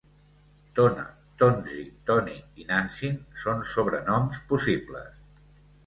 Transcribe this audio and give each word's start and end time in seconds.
Tona, 0.79 1.03
Tonzi, 1.41 1.85
Toni 2.09 2.35
i 2.63 2.67
Nantzin 2.73 3.23
són 3.45 3.65
sobrenoms 3.77 4.45
possibles. 4.53 5.27